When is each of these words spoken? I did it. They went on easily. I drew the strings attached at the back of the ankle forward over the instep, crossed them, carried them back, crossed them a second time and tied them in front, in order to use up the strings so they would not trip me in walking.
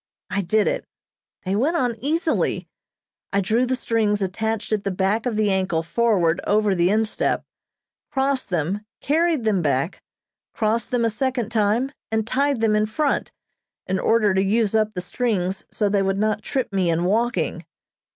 I 0.31 0.41
did 0.41 0.67
it. 0.67 0.83
They 1.43 1.55
went 1.55 1.77
on 1.77 1.95
easily. 1.99 2.67
I 3.31 3.39
drew 3.39 3.67
the 3.67 3.75
strings 3.75 4.19
attached 4.23 4.71
at 4.73 4.83
the 4.83 4.89
back 4.89 5.27
of 5.27 5.35
the 5.35 5.51
ankle 5.51 5.83
forward 5.83 6.41
over 6.47 6.73
the 6.73 6.89
instep, 6.89 7.45
crossed 8.11 8.49
them, 8.49 8.83
carried 8.99 9.43
them 9.43 9.61
back, 9.61 10.01
crossed 10.55 10.89
them 10.89 11.05
a 11.05 11.11
second 11.11 11.49
time 11.51 11.91
and 12.11 12.25
tied 12.25 12.61
them 12.61 12.75
in 12.75 12.87
front, 12.87 13.31
in 13.85 13.99
order 13.99 14.33
to 14.33 14.41
use 14.43 14.73
up 14.73 14.91
the 14.95 15.01
strings 15.01 15.65
so 15.69 15.87
they 15.87 16.01
would 16.01 16.17
not 16.17 16.41
trip 16.41 16.73
me 16.73 16.89
in 16.89 17.03
walking. 17.03 17.63